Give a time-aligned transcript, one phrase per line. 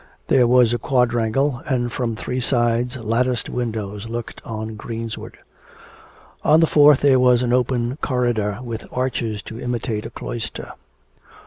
[0.29, 5.37] There was a quadrangle, and from three sides latticed windows looked on greensward;
[6.43, 10.71] on the fourth there was an open corridor, with arches to imitate a cloister.